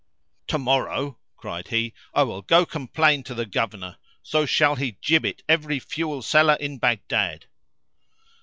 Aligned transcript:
"Tomorrow," 0.47 1.19
cried 1.37 1.67
he, 1.67 1.93
"I 2.11 2.23
will 2.23 2.41
go 2.41 2.65
complain 2.65 3.21
to 3.25 3.35
the 3.35 3.45
Governor, 3.45 3.99
so 4.23 4.47
shall 4.47 4.73
he 4.75 4.97
gibbet 4.99 5.43
every 5.47 5.77
fuel 5.77 6.23
seller 6.23 6.55
in 6.55 6.79
Baghdad." 6.79 7.45